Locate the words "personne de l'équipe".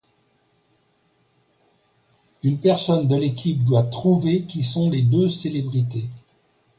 2.59-3.63